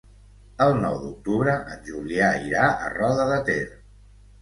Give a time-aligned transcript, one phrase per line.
[0.65, 3.63] El nou d'octubre en Julià irà a Roda de Ter.